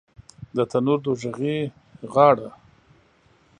د 0.55 0.57
تنور 0.71 0.99
دوږخي 1.05 1.57
غاړه 2.13 2.49